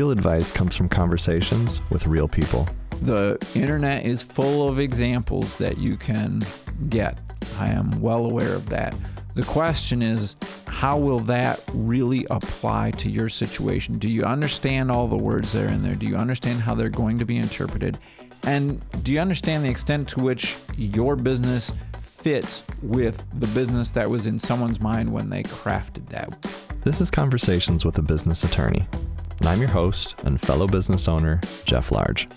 [0.00, 2.66] Real advice comes from conversations with real people.
[3.02, 6.42] The internet is full of examples that you can
[6.88, 7.18] get.
[7.58, 8.94] I am well aware of that.
[9.34, 10.36] The question is,
[10.66, 13.98] how will that really apply to your situation?
[13.98, 15.96] Do you understand all the words that are in there?
[15.96, 17.98] Do you understand how they're going to be interpreted?
[18.44, 24.08] And do you understand the extent to which your business fits with the business that
[24.08, 26.50] was in someone's mind when they crafted that?
[26.84, 28.86] This is Conversations with a Business Attorney,
[29.40, 32.28] and I'm your host and fellow business owner, Jeff Large.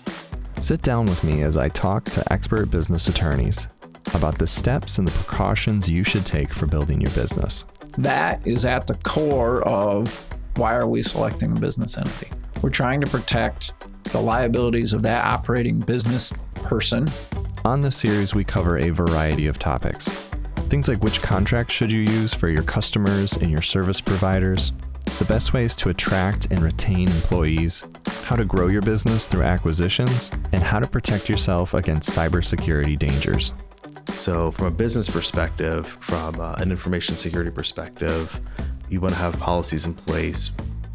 [0.62, 3.68] Sit down with me as I talk to expert business attorneys
[4.14, 7.64] about the steps and the precautions you should take for building your business.
[7.98, 10.14] That is at the core of
[10.56, 12.30] why are we selecting a business entity?
[12.62, 13.72] We're trying to protect
[14.04, 17.06] the liabilities of that operating business person.
[17.64, 20.08] On this series, we cover a variety of topics.
[20.68, 24.72] Things like which contracts should you use for your customers and your service providers,
[25.18, 27.84] the best ways to attract and retain employees,
[28.24, 33.52] how to grow your business through acquisitions, and how to protect yourself against cybersecurity dangers.
[34.14, 38.40] So, from a business perspective, from uh, an information security perspective,
[38.88, 40.50] you want to have policies in place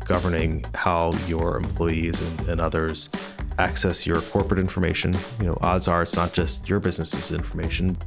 [0.06, 3.10] governing how your employees and, and others
[3.58, 5.16] access your corporate information.
[5.40, 7.98] You know, odds are it's not just your business's information.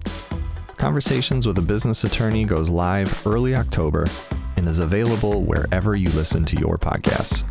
[0.76, 4.06] Conversations with a Business Attorney goes live early October
[4.62, 7.42] and is available wherever you listen to your podcasts.